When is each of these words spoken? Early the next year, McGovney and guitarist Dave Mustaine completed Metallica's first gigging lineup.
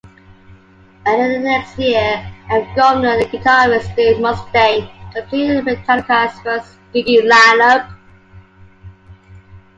Early 1.05 1.35
the 1.37 1.39
next 1.43 1.77
year, 1.77 2.33
McGovney 2.47 3.21
and 3.21 3.31
guitarist 3.31 3.95
Dave 3.95 4.17
Mustaine 4.17 4.89
completed 5.13 5.63
Metallica's 5.63 6.39
first 6.39 6.79
gigging 6.91 7.29
lineup. 7.29 7.95